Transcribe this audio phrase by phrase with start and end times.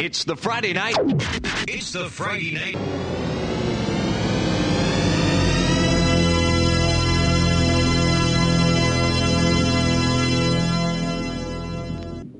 [0.00, 0.96] It's the Friday night.
[1.68, 2.74] It's the Friday night.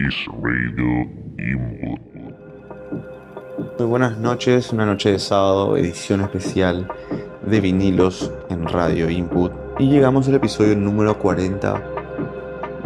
[0.01, 1.05] Is Radio
[1.37, 2.01] Input.
[3.79, 6.89] Muy buenas noches, una noche de sábado, edición especial
[7.45, 9.53] de vinilos en Radio Input.
[9.79, 11.83] Y llegamos al episodio número 40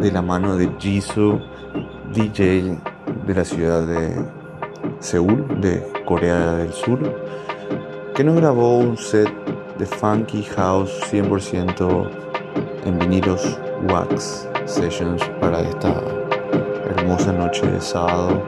[0.00, 1.40] de la mano de Jisoo,
[2.12, 2.76] DJ
[3.24, 4.43] de la ciudad de
[5.00, 6.98] Seúl, de Corea del Sur,
[8.14, 9.28] que nos grabó un set
[9.78, 12.08] de funky house 100%
[12.84, 13.58] en vinilos
[13.90, 15.94] wax sessions para esta
[16.96, 18.42] hermosa noche de sábado.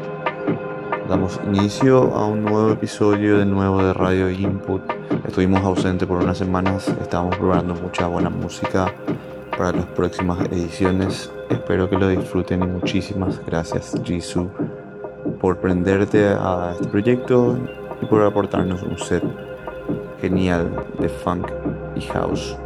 [1.08, 4.82] Damos inicio a un nuevo episodio de nuevo de Radio Input.
[5.26, 8.92] Estuvimos ausentes por unas semanas, estábamos probando mucha buena música
[9.56, 11.30] para las próximas ediciones.
[11.50, 14.50] Espero que lo disfruten y muchísimas gracias Jisoo
[15.40, 17.58] por prenderte a este proyecto
[18.00, 19.22] y por aportarnos un set
[20.20, 21.50] genial de funk
[21.94, 22.56] y house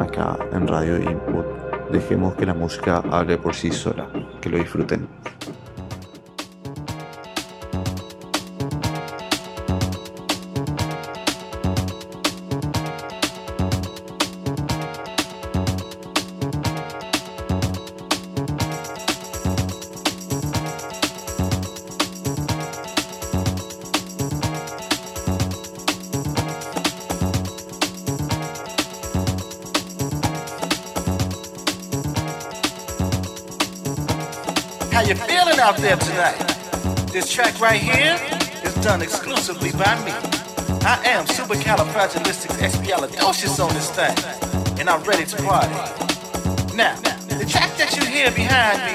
[0.00, 1.44] acá en Radio Input.
[1.90, 4.08] Dejemos que la música hable por sí sola.
[4.40, 5.06] Que lo disfruten.
[37.22, 38.18] This track right here
[38.64, 40.10] is done exclusively by me.
[40.82, 44.16] I am supercalifragilisticexpialidocious on this thing,
[44.80, 45.72] and I'm ready to party.
[46.74, 46.96] Now,
[47.28, 48.94] the track that you hear behind me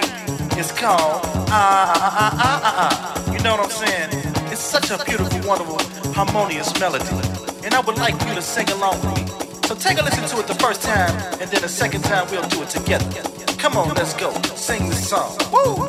[0.59, 3.31] is called Ah Ah Ah Ah Ah Ah.
[3.31, 4.09] You know what I'm saying?
[4.52, 5.80] It's such a beautiful, wonderful,
[6.12, 7.08] harmonious melody,
[7.64, 9.25] and I would like you to sing along with me.
[9.69, 12.44] So take a listen to it the first time, and then the second time we'll
[12.50, 13.09] do it together.
[13.57, 14.34] Come on, let's go.
[14.57, 15.38] Sing this song.
[15.50, 15.85] Woo!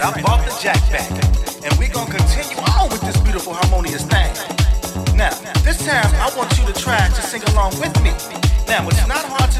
[0.00, 1.10] That's right, I bought the jack back.
[1.60, 4.32] And we're gonna continue on with this beautiful harmonious thing.
[5.14, 5.28] Now,
[5.60, 8.16] this time I want you to try to sing along with me.
[8.64, 9.59] Now, it's not hard to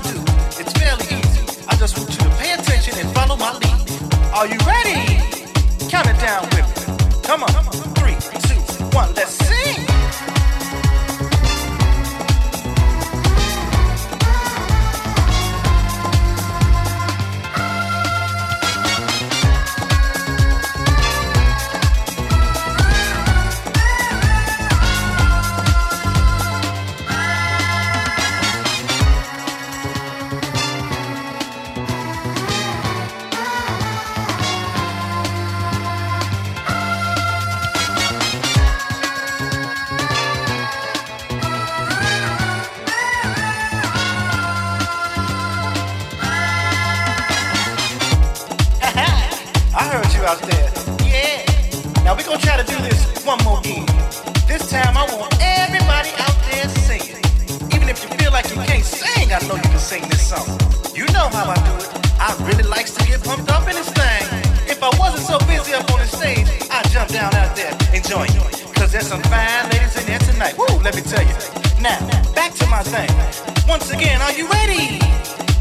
[73.93, 74.99] Again, are you ready?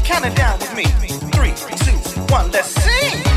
[0.04, 0.84] Count it down with me.
[1.32, 1.96] Three, two,
[2.32, 3.29] one, let's sing.